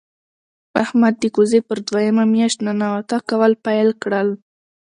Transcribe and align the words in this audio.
احمد 0.83 1.13
د 1.19 1.25
کوزې 1.35 1.59
پر 1.67 1.77
دویمه 1.87 2.23
مياشت 2.33 2.59
ننواته 2.67 3.17
کول 3.29 3.51
پیل 3.65 3.89
کړل. 4.03 4.29